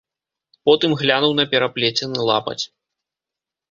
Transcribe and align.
Потым 0.69 0.91
глянуў 1.03 1.37
на 1.43 1.47
пераплецены 1.53 2.19
лапаць. 2.33 2.61